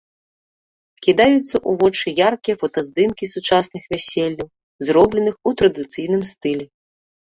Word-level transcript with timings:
Кідаюцца 1.07 1.37
ў 1.39 1.71
вочы 1.83 2.15
яркія 2.29 2.55
фотаздымкі 2.65 3.31
сучасных 3.35 3.83
вяселляў, 3.95 4.53
зробленых 4.91 5.35
у 5.49 5.59
традыцыйным 5.61 6.31
стылі. 6.37 6.65